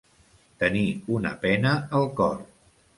Tenir 0.63 0.87
una 1.19 1.35
pena 1.47 1.77
al 2.01 2.11
cor. 2.23 2.45